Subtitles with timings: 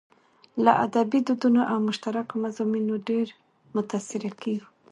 [0.63, 3.27] له ادبي دودونو او مشترکو مضامينو ډېر
[3.75, 4.67] متاثره کېږو.